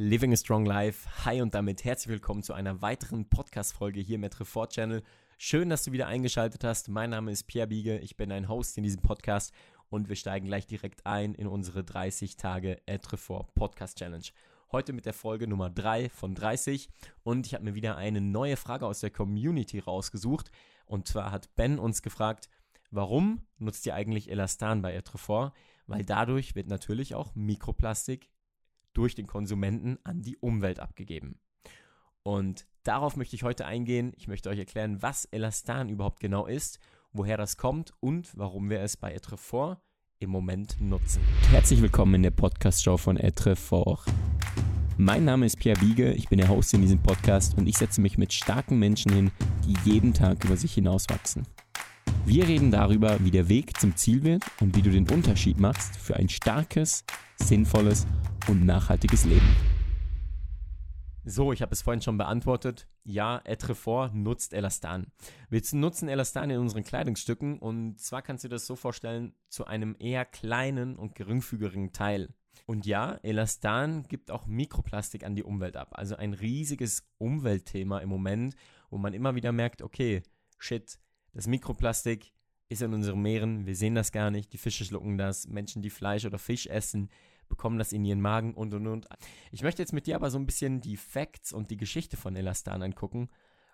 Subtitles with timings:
[0.00, 1.08] Living a Strong Life.
[1.24, 5.02] Hi und damit herzlich willkommen zu einer weiteren Podcast-Folge hier im Trefort Channel.
[5.38, 6.88] Schön, dass du wieder eingeschaltet hast.
[6.88, 7.98] Mein Name ist Pierre Biege.
[7.98, 9.52] Ich bin ein Host in diesem Podcast
[9.90, 14.22] und wir steigen gleich direkt ein in unsere 30 Tage Trefort Podcast Challenge.
[14.70, 16.90] Heute mit der Folge Nummer 3 von 30
[17.24, 20.52] und ich habe mir wieder eine neue Frage aus der Community rausgesucht.
[20.86, 22.48] Und zwar hat Ben uns gefragt,
[22.92, 25.54] warum nutzt ihr eigentlich Elastan bei Etrefort?
[25.88, 28.30] Weil dadurch wird natürlich auch Mikroplastik
[28.98, 31.38] durch den Konsumenten an die Umwelt abgegeben.
[32.24, 34.12] Und darauf möchte ich heute eingehen.
[34.16, 36.80] Ich möchte euch erklären, was Elastan überhaupt genau ist,
[37.12, 39.78] woher das kommt und warum wir es bei Etrefort
[40.18, 41.22] im Moment nutzen.
[41.50, 44.04] Herzlich willkommen in der Podcast-Show von Etrefort.
[44.96, 48.00] Mein Name ist Pierre Biege, ich bin der Host in diesem Podcast und ich setze
[48.00, 49.30] mich mit starken Menschen hin,
[49.64, 51.46] die jeden Tag über sich hinauswachsen.
[52.26, 55.96] Wir reden darüber, wie der Weg zum Ziel wird und wie du den Unterschied machst
[55.96, 57.04] für ein starkes,
[57.36, 58.08] sinnvolles
[58.48, 59.46] und nachhaltiges Leben.
[61.24, 62.88] So, ich habe es vorhin schon beantwortet.
[63.04, 65.08] Ja, Etrefort nutzt Elastan.
[65.50, 69.66] Wir nutzen Elastan in unseren Kleidungsstücken und zwar kannst du dir das so vorstellen, zu
[69.66, 72.34] einem eher kleinen und geringfügigen Teil.
[72.64, 75.90] Und ja, Elastan gibt auch Mikroplastik an die Umwelt ab.
[75.92, 78.54] Also ein riesiges Umweltthema im Moment,
[78.88, 80.22] wo man immer wieder merkt, okay,
[80.58, 80.98] shit,
[81.34, 82.32] das Mikroplastik
[82.70, 85.90] ist in unseren Meeren, wir sehen das gar nicht, die Fische schlucken das, Menschen, die
[85.90, 87.08] Fleisch oder Fisch essen,
[87.48, 89.08] bekommen das in ihren Magen und und und.
[89.50, 92.36] Ich möchte jetzt mit dir aber so ein bisschen die Facts und die Geschichte von
[92.36, 93.28] Elastan angucken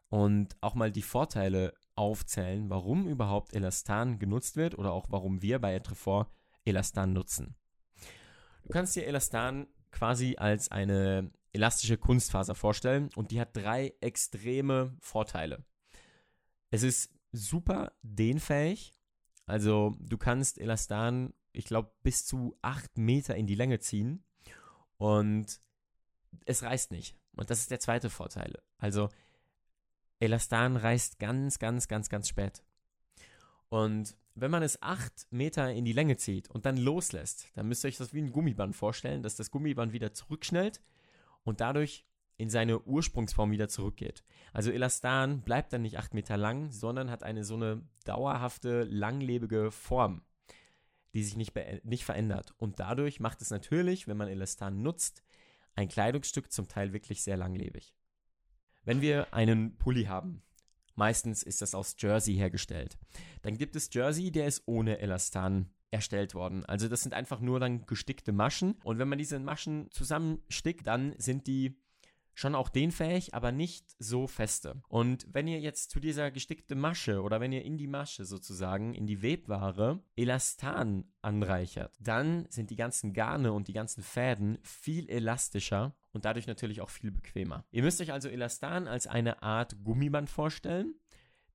[0.09, 5.59] und auch mal die Vorteile aufzählen, warum überhaupt Elastan genutzt wird oder auch warum wir
[5.59, 6.31] bei Etrefort
[6.65, 7.57] Elastan nutzen.
[8.65, 14.97] Du kannst dir Elastan quasi als eine elastische Kunstfaser vorstellen und die hat drei extreme
[15.01, 15.65] Vorteile.
[16.71, 18.95] Es ist super dehnfähig,
[19.47, 24.23] also du kannst Elastan ich glaube, bis zu acht Meter in die Länge ziehen
[24.99, 25.61] und
[26.45, 27.17] es reißt nicht.
[27.37, 28.59] Und das ist der zweite Vorteil.
[28.79, 29.09] Also
[30.21, 32.63] Elastan reißt ganz, ganz, ganz, ganz spät.
[33.69, 37.85] Und wenn man es acht Meter in die Länge zieht und dann loslässt, dann müsst
[37.85, 40.81] ihr euch das wie ein Gummiband vorstellen, dass das Gummiband wieder zurückschnellt
[41.45, 42.05] und dadurch
[42.37, 44.25] in seine Ursprungsform wieder zurückgeht.
[44.53, 49.71] Also Elastan bleibt dann nicht acht Meter lang, sondern hat eine so eine dauerhafte, langlebige
[49.71, 50.23] Form
[51.15, 51.55] die sich nicht,
[51.85, 52.55] nicht verändert.
[52.59, 55.23] Und dadurch macht es natürlich, wenn man Elastan nutzt,
[55.77, 57.95] ein Kleidungsstück zum Teil wirklich sehr langlebig.
[58.85, 60.43] Wenn wir einen Pulli haben,
[60.95, 62.99] meistens ist das aus Jersey hergestellt,
[63.43, 66.65] dann gibt es Jersey, der ist ohne Elastan erstellt worden.
[66.67, 71.15] Also das sind einfach nur dann gestickte Maschen und wenn man diese Maschen zusammenstickt, dann
[71.19, 71.81] sind die
[72.35, 74.83] schon auch dehnfähig, aber nicht so feste.
[74.89, 78.95] Und wenn ihr jetzt zu dieser gestickten Masche oder wenn ihr in die Masche sozusagen,
[78.95, 85.09] in die Webware Elastan anreichert, dann sind die ganzen Garne und die ganzen Fäden viel
[85.09, 87.65] elastischer und dadurch natürlich auch viel bequemer.
[87.71, 90.95] Ihr müsst euch also Elastan als eine Art Gummiband vorstellen,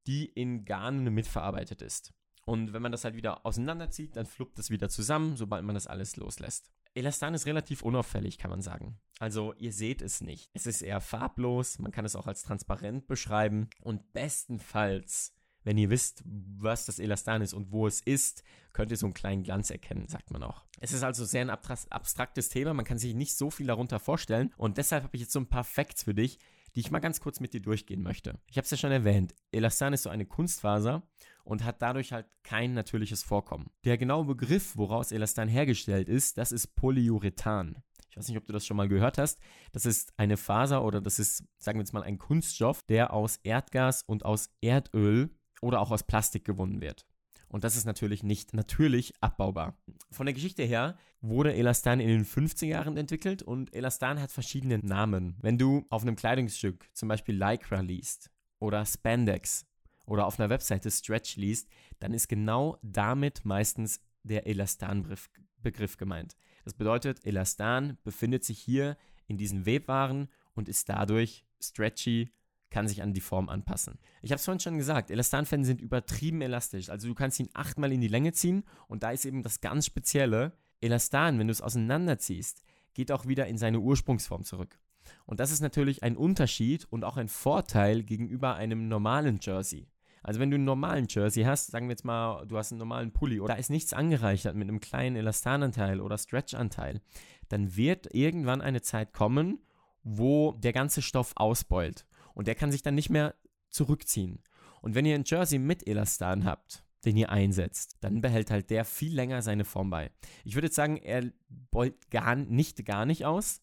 [0.08, 2.14] die in Garnen mitverarbeitet ist.
[2.46, 5.86] Und wenn man das halt wieder auseinanderzieht, dann fluppt es wieder zusammen, sobald man das
[5.86, 6.72] alles loslässt.
[7.00, 9.00] Elastan ist relativ unauffällig, kann man sagen.
[9.20, 10.50] Also ihr seht es nicht.
[10.54, 15.34] Es ist eher farblos, man kann es auch als transparent beschreiben und bestenfalls,
[15.64, 19.14] wenn ihr wisst, was das Elastan ist und wo es ist, könnt ihr so einen
[19.14, 20.66] kleinen Glanz erkennen, sagt man auch.
[20.80, 24.54] Es ist also sehr ein abstraktes Thema, man kann sich nicht so viel darunter vorstellen
[24.58, 26.40] und deshalb habe ich jetzt so ein paar Facts für dich,
[26.76, 28.40] die ich mal ganz kurz mit dir durchgehen möchte.
[28.48, 31.04] Ich habe es ja schon erwähnt, Elastan ist so eine Kunstfaser
[31.44, 33.70] und hat dadurch halt kein natürliches Vorkommen.
[33.86, 37.82] Der genaue Begriff, woraus Elastan hergestellt ist, das ist Polyurethan.
[38.10, 39.40] Ich weiß nicht, ob du das schon mal gehört hast.
[39.72, 43.38] Das ist eine Faser oder das ist, sagen wir jetzt mal, ein Kunststoff, der aus
[43.44, 45.30] Erdgas und aus Erdöl
[45.62, 47.06] oder auch aus Plastik gewonnen wird.
[47.50, 49.76] Und das ist natürlich nicht natürlich abbaubar.
[50.12, 54.78] Von der Geschichte her wurde Elastan in den 50er Jahren entwickelt und Elastan hat verschiedene
[54.78, 55.36] Namen.
[55.42, 59.66] Wenn du auf einem Kleidungsstück zum Beispiel Lycra liest oder Spandex
[60.06, 61.68] oder auf einer Webseite Stretch liest,
[62.00, 66.38] dann ist genau damit meistens der Elastan-Begriff gemeint.
[66.66, 68.96] Das bedeutet, Elastan befindet sich hier
[69.28, 72.32] in diesen Webwaren und ist dadurch stretchy,
[72.70, 73.98] kann sich an die Form anpassen.
[74.22, 76.90] Ich habe es vorhin schon gesagt, Elastanfäden sind übertrieben elastisch.
[76.90, 79.86] Also du kannst ihn achtmal in die Länge ziehen und da ist eben das ganz
[79.86, 80.54] Spezielle.
[80.82, 82.64] Elastan, wenn du es auseinanderziehst,
[82.94, 84.80] geht auch wieder in seine Ursprungsform zurück.
[85.26, 89.88] Und das ist natürlich ein Unterschied und auch ein Vorteil gegenüber einem normalen Jersey.
[90.22, 93.12] Also wenn du einen normalen Jersey hast, sagen wir jetzt mal, du hast einen normalen
[93.12, 97.02] Pulli oder da ist nichts angereichert mit einem kleinen Elastananteil oder Stretchanteil,
[97.48, 99.60] dann wird irgendwann eine Zeit kommen,
[100.04, 103.36] wo der ganze Stoff ausbeult und der kann sich dann nicht mehr
[103.70, 104.44] zurückziehen.
[104.82, 108.86] Und wenn ihr einen Jersey mit Elastan habt, den ihr einsetzt, dann behält halt der
[108.86, 110.12] viel länger seine Form bei.
[110.44, 111.32] Ich würde jetzt sagen, er
[111.72, 113.62] beult gar nicht gar nicht aus,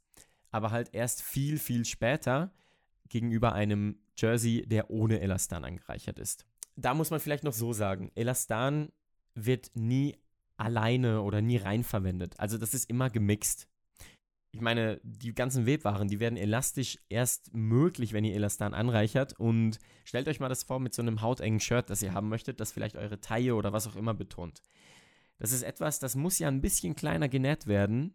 [0.51, 2.53] aber halt erst viel, viel später
[3.09, 6.47] gegenüber einem Jersey, der ohne Elastan angereichert ist.
[6.77, 8.91] Da muss man vielleicht noch so sagen, Elastan
[9.35, 10.17] wird nie
[10.57, 12.39] alleine oder nie rein verwendet.
[12.39, 13.69] Also das ist immer gemixt.
[14.57, 19.39] Ich meine, die ganzen Webwaren, die werden elastisch erst möglich, wenn ihr Elastan anreichert.
[19.39, 22.59] Und stellt euch mal das vor mit so einem hautengen Shirt, das ihr haben möchtet,
[22.59, 24.63] das vielleicht eure Taille oder was auch immer betont.
[25.39, 28.15] Das ist etwas, das muss ja ein bisschen kleiner genäht werden,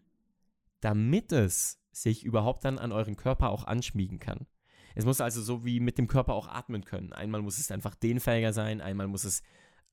[0.79, 4.47] damit es sich überhaupt dann an euren Körper auch anschmiegen kann.
[4.95, 7.13] Es muss also so wie mit dem Körper auch atmen können.
[7.13, 9.43] Einmal muss es einfach dehnfähiger sein, einmal muss es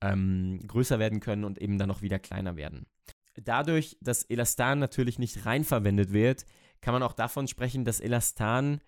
[0.01, 2.87] ähm, größer werden können und eben dann auch wieder kleiner werden.
[3.35, 6.45] Dadurch, dass Elastan natürlich nicht rein verwendet wird,
[6.81, 8.81] kann man auch davon sprechen, dass Elastan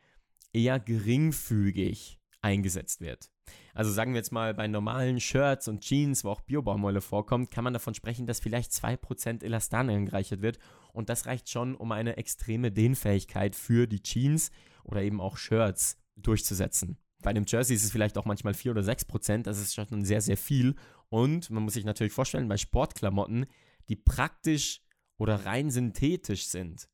[0.54, 3.30] eher geringfügig eingesetzt wird.
[3.74, 7.64] Also sagen wir jetzt mal, bei normalen Shirts und Jeans, wo auch Biobaumwolle vorkommt, kann
[7.64, 10.60] man davon sprechen, dass vielleicht 2% Elastan angereichert wird.
[10.94, 14.52] Und das reicht schon, um eine extreme Dehnfähigkeit für die Jeans
[14.84, 16.98] oder eben auch Shirts durchzusetzen.
[17.22, 20.04] Bei einem Jersey ist es vielleicht auch manchmal 4 oder 6 Prozent, das ist schon
[20.04, 20.76] sehr, sehr viel.
[21.10, 23.46] Und man muss sich natürlich vorstellen, bei Sportklamotten,
[23.90, 24.82] die praktisch
[25.18, 26.90] oder rein synthetisch sind,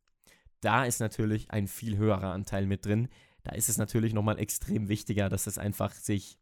[0.61, 3.09] da ist natürlich ein viel höherer Anteil mit drin.
[3.43, 6.39] Da ist es natürlich nochmal extrem wichtiger, dass es einfach sich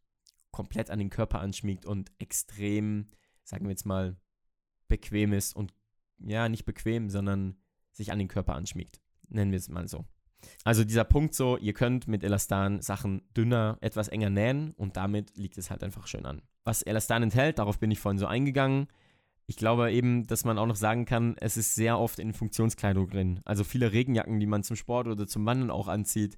[0.50, 3.10] komplett an den Körper anschmiegt und extrem,
[3.44, 4.16] sagen wir jetzt mal,
[4.88, 5.74] bequem ist und
[6.18, 7.56] ja, nicht bequem, sondern
[7.92, 9.00] sich an den Körper anschmiegt.
[9.28, 10.06] Nennen wir es mal so.
[10.64, 15.36] Also dieser Punkt so, ihr könnt mit Elastan Sachen dünner, etwas enger nähen und damit
[15.36, 16.42] liegt es halt einfach schön an.
[16.64, 18.88] Was Elastan enthält, darauf bin ich vorhin so eingegangen.
[19.48, 23.08] Ich glaube eben, dass man auch noch sagen kann, es ist sehr oft in Funktionskleidung
[23.08, 23.40] drin.
[23.44, 26.36] Also viele Regenjacken, die man zum Sport oder zum Wandern auch anzieht,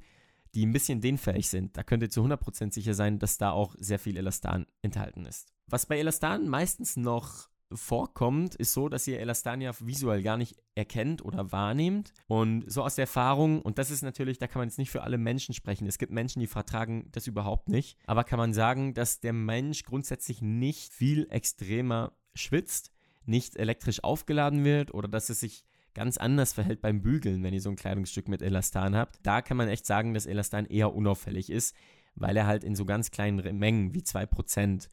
[0.54, 1.76] die ein bisschen dehnfähig sind.
[1.76, 5.52] Da könnt ihr zu 100% sicher sein, dass da auch sehr viel Elastan enthalten ist.
[5.66, 11.22] Was bei Elastan meistens noch vorkommt, ist so, dass ihr Elastania visuell gar nicht erkennt
[11.24, 12.12] oder wahrnehmt.
[12.26, 15.02] Und so aus der Erfahrung, und das ist natürlich, da kann man jetzt nicht für
[15.02, 15.86] alle Menschen sprechen.
[15.86, 17.98] Es gibt Menschen, die vertragen das überhaupt nicht.
[18.06, 22.90] Aber kann man sagen, dass der Mensch grundsätzlich nicht viel extremer schwitzt,
[23.28, 25.64] nicht elektrisch aufgeladen wird oder dass es sich
[25.94, 29.18] ganz anders verhält beim Bügeln, wenn ihr so ein Kleidungsstück mit Elastan habt.
[29.22, 31.74] Da kann man echt sagen, dass Elastan eher unauffällig ist,
[32.14, 34.88] weil er halt in so ganz kleinen Mengen wie 2%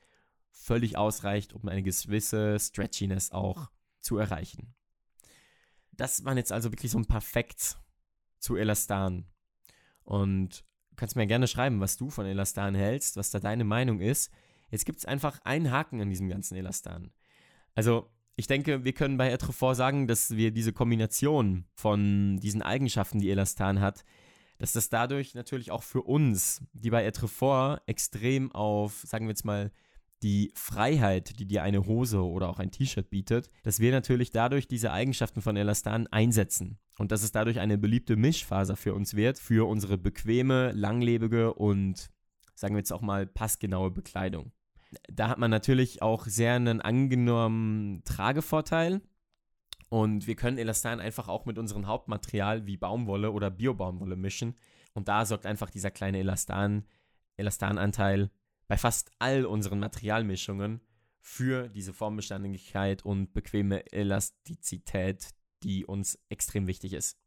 [0.51, 3.69] völlig ausreicht, um eine gewisse Stretchiness auch
[4.01, 4.73] zu erreichen.
[5.91, 7.77] Das waren jetzt also wirklich so ein paar Facts
[8.39, 9.25] zu Elastan.
[10.03, 13.99] Und du kannst mir gerne schreiben, was du von Elastan hältst, was da deine Meinung
[13.99, 14.31] ist.
[14.71, 17.11] Jetzt gibt es einfach einen Haken an diesem ganzen Elastan.
[17.75, 23.19] Also, ich denke, wir können bei Etrefort sagen, dass wir diese Kombination von diesen Eigenschaften,
[23.19, 24.03] die Elastan hat,
[24.57, 29.45] dass das dadurch natürlich auch für uns, die bei Etrefort extrem auf, sagen wir jetzt
[29.45, 29.71] mal,
[30.23, 34.67] die Freiheit, die dir eine Hose oder auch ein T-Shirt bietet, dass wir natürlich dadurch
[34.67, 39.37] diese Eigenschaften von Elastan einsetzen und dass es dadurch eine beliebte Mischfaser für uns wird,
[39.37, 42.09] für unsere bequeme, langlebige und
[42.55, 44.51] sagen wir jetzt auch mal passgenaue Bekleidung.
[45.07, 49.01] Da hat man natürlich auch sehr einen angenommen Tragevorteil.
[49.89, 54.55] Und wir können Elastan einfach auch mit unserem Hauptmaterial wie Baumwolle oder Biobaumwolle mischen.
[54.93, 56.85] Und da sorgt einfach dieser kleine Elastan,
[57.37, 58.31] Elastananteil
[58.67, 60.81] bei fast all unseren Materialmischungen
[61.19, 65.29] für diese Formbeständigkeit und bequeme Elastizität,
[65.63, 67.19] die uns extrem wichtig ist.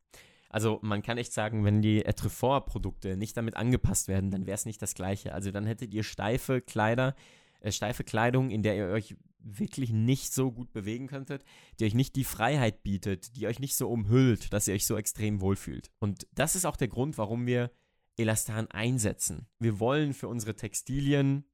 [0.50, 4.64] Also man kann echt sagen, wenn die Etrefort-Produkte nicht damit angepasst werden, dann wäre es
[4.64, 5.34] nicht das gleiche.
[5.34, 7.14] Also dann hättet ihr steife Kleider,
[7.60, 11.44] äh, steife Kleidung, in der ihr euch wirklich nicht so gut bewegen könntet,
[11.78, 14.96] die euch nicht die Freiheit bietet, die euch nicht so umhüllt, dass ihr euch so
[14.96, 15.90] extrem wohlfühlt.
[15.98, 17.70] Und das ist auch der Grund, warum wir
[18.16, 19.46] Elastan einsetzen.
[19.58, 21.44] Wir wollen für unsere Textilien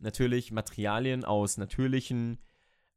[0.00, 2.38] natürlich Materialien aus natürlichen,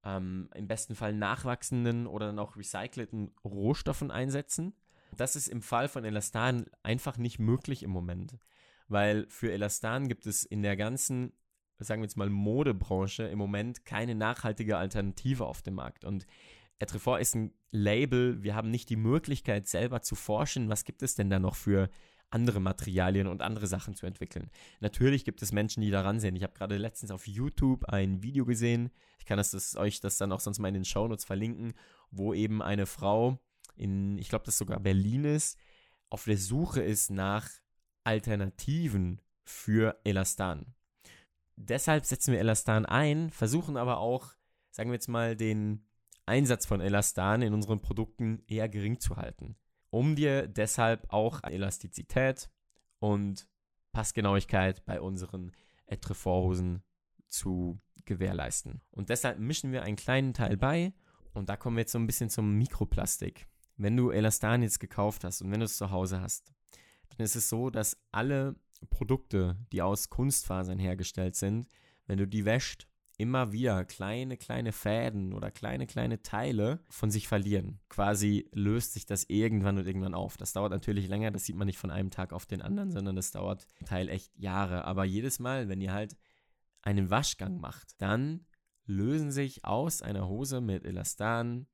[0.03, 4.73] ähm, im besten Fall nachwachsenden oder dann auch recycelten Rohstoffen einsetzen.
[5.15, 8.37] Das ist im Fall von Elastan einfach nicht möglich im Moment,
[8.87, 11.33] weil für Elastan gibt es in der ganzen,
[11.79, 16.05] sagen wir jetzt mal, Modebranche im Moment keine nachhaltige Alternative auf dem Markt.
[16.05, 16.25] Und
[16.79, 21.15] Etrefort ist ein Label, wir haben nicht die Möglichkeit selber zu forschen, was gibt es
[21.15, 21.89] denn da noch für
[22.29, 24.49] andere Materialien und andere Sachen zu entwickeln.
[24.79, 26.35] Natürlich gibt es Menschen, die daran sehen.
[26.35, 28.89] Ich habe gerade letztens auf YouTube ein Video gesehen.
[29.19, 31.73] Ich kann das, das, euch das dann auch sonst mal in den Shownotes verlinken,
[32.09, 33.39] wo eben eine Frau
[33.75, 35.57] in, ich glaube, das sogar Berlin ist,
[36.09, 37.49] auf der Suche ist nach
[38.03, 40.73] Alternativen für Elastan.
[41.55, 44.33] Deshalb setzen wir Elastan ein, versuchen aber auch,
[44.71, 45.85] sagen wir jetzt mal, den
[46.25, 49.55] Einsatz von Elastan in unseren Produkten eher gering zu halten
[49.93, 52.49] um dir deshalb auch Elastizität
[52.97, 53.47] und
[53.91, 55.51] Passgenauigkeit bei unseren
[55.85, 56.81] Etreforthosen
[57.27, 58.81] zu gewährleisten.
[58.89, 60.93] Und deshalb mischen wir einen kleinen Teil bei
[61.35, 63.45] und da kommen wir jetzt so ein bisschen zum Mikroplastik.
[63.77, 66.51] Wenn du Elastan jetzt gekauft hast und wenn du es zu Hause hast,
[67.09, 68.55] dann ist es so, dass alle
[68.89, 71.67] Produkte, die aus Kunstfasern hergestellt sind,
[72.05, 72.87] wenn du die wäscht,
[73.17, 77.79] immer wieder kleine, kleine Fäden oder kleine, kleine Teile von sich verlieren.
[77.89, 80.37] Quasi löst sich das irgendwann und irgendwann auf.
[80.37, 83.15] Das dauert natürlich länger, das sieht man nicht von einem Tag auf den anderen, sondern
[83.15, 84.85] das dauert zum Teil echt Jahre.
[84.85, 86.17] Aber jedes Mal, wenn ihr halt
[86.81, 88.45] einen Waschgang macht, dann
[88.85, 91.67] lösen sich aus einer Hose mit Elastan,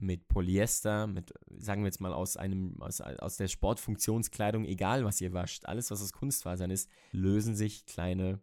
[0.00, 5.20] mit Polyester, mit, sagen wir jetzt mal, aus einem, aus, aus der Sportfunktionskleidung, egal was
[5.20, 8.40] ihr wascht, alles, was aus Kunstfasern ist, lösen sich kleine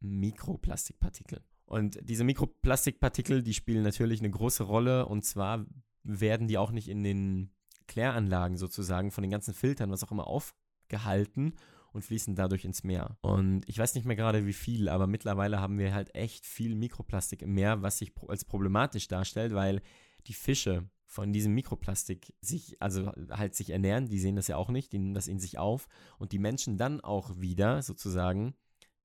[0.00, 1.42] Mikroplastikpartikel.
[1.66, 5.66] Und diese Mikroplastikpartikel, die spielen natürlich eine große Rolle und zwar
[6.02, 7.50] werden die auch nicht in den
[7.88, 11.54] Kläranlagen sozusagen von den ganzen Filtern, was auch immer, aufgehalten
[11.92, 13.18] und fließen dadurch ins Meer.
[13.20, 16.74] Und ich weiß nicht mehr gerade wie viel, aber mittlerweile haben wir halt echt viel
[16.74, 19.82] Mikroplastik im Meer, was sich als problematisch darstellt, weil
[20.26, 24.68] die Fische von diesem Mikroplastik sich, also halt sich ernähren, die sehen das ja auch
[24.68, 28.54] nicht, die nehmen das in sich auf und die Menschen dann auch wieder sozusagen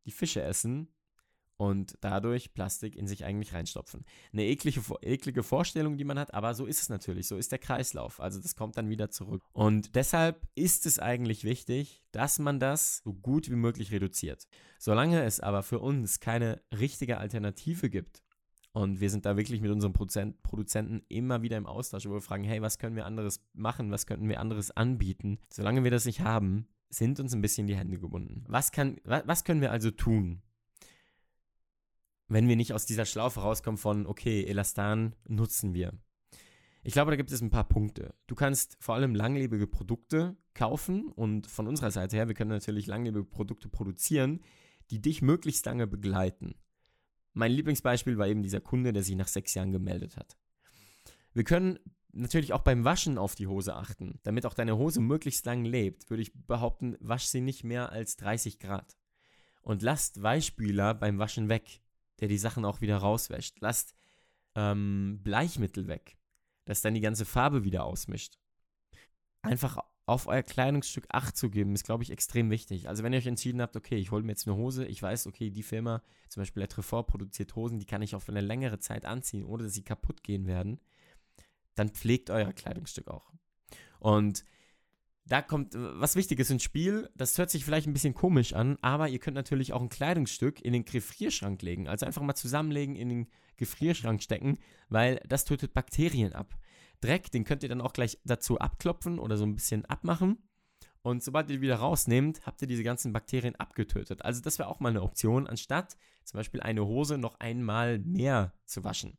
[0.06, 0.90] die Fische essen
[1.62, 4.04] und dadurch Plastik in sich eigentlich reinstopfen.
[4.34, 7.60] Eine eklige, eklige Vorstellung, die man hat, aber so ist es natürlich, so ist der
[7.60, 8.20] Kreislauf.
[8.20, 9.44] Also das kommt dann wieder zurück.
[9.54, 14.48] Und deshalb ist es eigentlich wichtig, dass man das so gut wie möglich reduziert.
[14.80, 18.24] Solange es aber für uns keine richtige Alternative gibt,
[18.74, 22.44] und wir sind da wirklich mit unseren Produzenten immer wieder im Austausch, wo wir fragen,
[22.44, 25.40] hey, was können wir anderes machen, was könnten wir anderes anbieten?
[25.50, 28.44] Solange wir das nicht haben, sind uns ein bisschen die Hände gebunden.
[28.48, 30.42] Was, kann, was können wir also tun,
[32.30, 35.94] wenn wir nicht aus dieser Schlaufe rauskommen von, okay, Elastan nutzen wir.
[36.84, 38.16] Ich glaube, da gibt es ein paar Punkte.
[38.28, 42.88] Du kannst vor allem langlebige Produkte kaufen und von unserer Seite her, wir können natürlich
[42.88, 44.42] langlebige Produkte produzieren,
[44.90, 46.56] die dich möglichst lange begleiten.
[47.34, 50.38] Mein Lieblingsbeispiel war eben dieser Kunde, der sich nach sechs Jahren gemeldet hat.
[51.34, 51.80] Wir können
[52.12, 54.20] natürlich auch beim Waschen auf die Hose achten.
[54.24, 58.18] Damit auch deine Hose möglichst lang lebt, würde ich behaupten, wasch sie nicht mehr als
[58.18, 58.98] 30 Grad.
[59.62, 61.82] Und lasst Weichspüler beim Waschen weg
[62.22, 63.58] der die Sachen auch wieder rauswäscht.
[63.60, 63.96] Lasst
[64.56, 66.18] ähm, Bleichmittel weg,
[66.66, 68.38] das dann die ganze Farbe wieder ausmischt.
[69.42, 72.90] Einfach auf euer Kleidungsstück Acht zu geben, ist, glaube ich, extrem wichtig.
[72.90, 75.28] Also wenn ihr euch entschieden habt, okay, ich hole mir jetzt eine Hose, ich weiß,
[75.28, 78.80] okay, die Firma, zum Beispiel Trefort produziert Hosen, die kann ich auch für eine längere
[78.80, 80.80] Zeit anziehen, ohne dass sie kaputt gehen werden,
[81.76, 83.32] dann pflegt euer Kleidungsstück auch.
[84.00, 84.44] Und
[85.26, 87.10] da kommt was Wichtiges ins Spiel.
[87.16, 90.60] Das hört sich vielleicht ein bisschen komisch an, aber ihr könnt natürlich auch ein Kleidungsstück
[90.62, 91.88] in den Gefrierschrank legen.
[91.88, 93.28] Also einfach mal zusammenlegen, in den
[93.58, 94.58] Gefrierschrank stecken,
[94.90, 96.58] weil das tötet Bakterien ab.
[97.02, 100.38] Dreck, den könnt ihr dann auch gleich dazu abklopfen oder so ein bisschen abmachen.
[101.02, 104.24] Und sobald ihr die wieder rausnehmt, habt ihr diese ganzen Bakterien abgetötet.
[104.24, 108.54] Also das wäre auch mal eine Option, anstatt zum Beispiel eine Hose noch einmal mehr
[108.66, 109.18] zu waschen.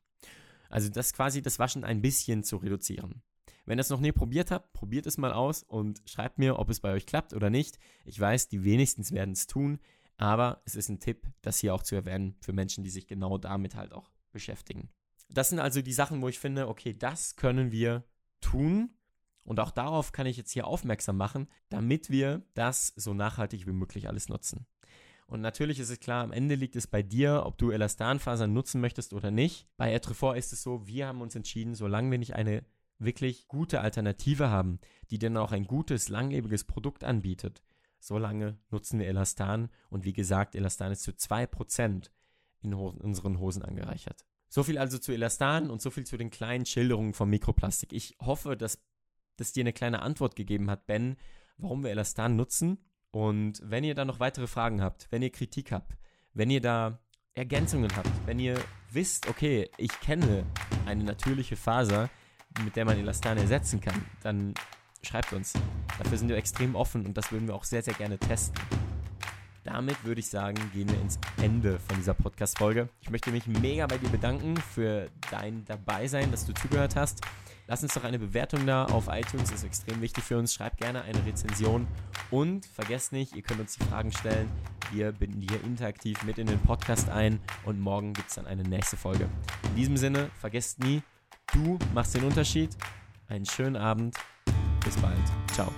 [0.71, 3.23] Also das quasi das Waschen ein bisschen zu reduzieren.
[3.65, 6.71] Wenn ihr es noch nie probiert habt, probiert es mal aus und schreibt mir, ob
[6.71, 7.79] es bei euch klappt oder nicht.
[8.05, 9.79] Ich weiß, die wenigsten werden es tun,
[10.17, 13.39] aber es ist ein Tipp, das hier auch zu erwähnen für Menschen, die sich genau
[13.39, 14.89] damit halt auch beschäftigen.
[15.33, 18.05] Das sind also die Sachen, wo ich finde, okay, das können wir
[18.41, 18.91] tun.
[19.45, 23.73] Und auch darauf kann ich jetzt hier aufmerksam machen, damit wir das so nachhaltig wie
[23.73, 24.67] möglich alles nutzen.
[25.27, 28.81] Und natürlich ist es klar, am Ende liegt es bei dir, ob du Elastanfasern nutzen
[28.81, 29.67] möchtest oder nicht.
[29.77, 32.65] Bei Etrefort ist es so, wir haben uns entschieden, solange wir nicht eine
[32.99, 34.79] wirklich gute Alternative haben,
[35.11, 37.63] die dann auch ein gutes, langlebiges Produkt anbietet,
[37.99, 42.11] solange nutzen wir Elastan und wie gesagt, Elastan ist zu 2%
[42.61, 44.25] in unseren Hosen angereichert.
[44.53, 47.95] So viel also zu Elastan und so viel zu den kleinen Schilderungen vom Mikroplastik.
[47.95, 48.83] Ich hoffe, dass
[49.39, 51.17] das dir eine kleine Antwort gegeben hat, Ben,
[51.57, 52.77] warum wir Elastan nutzen.
[53.13, 55.97] Und wenn ihr da noch weitere Fragen habt, wenn ihr Kritik habt,
[56.35, 56.99] wenn ihr da
[57.33, 60.45] Ergänzungen habt, wenn ihr wisst, okay, ich kenne
[60.85, 62.11] eine natürliche Faser,
[62.63, 64.53] mit der man Elastan ersetzen kann, dann
[65.03, 65.55] schreibt uns.
[65.97, 68.61] Dafür sind wir extrem offen und das würden wir auch sehr, sehr gerne testen.
[69.65, 72.89] Damit würde ich sagen, gehen wir ins Ende von dieser Podcast-Folge.
[73.01, 77.21] Ich möchte mich mega bei dir bedanken für dein Dabeisein, dass du zugehört hast.
[77.69, 80.53] Lass uns doch eine Bewertung da auf iTunes, das ist extrem wichtig für uns.
[80.53, 81.87] Schreib gerne eine Rezension
[82.31, 84.51] und vergesst nicht, ihr könnt uns die Fragen stellen.
[84.91, 88.47] Wir binden die hier interaktiv mit in den Podcast ein und morgen gibt es dann
[88.47, 89.29] eine nächste Folge.
[89.69, 91.03] In diesem Sinne, vergesst nie,
[91.53, 92.71] Du machst den Unterschied.
[93.29, 94.17] Einen schönen Abend.
[94.85, 95.21] Bis bald.
[95.53, 95.71] Ciao.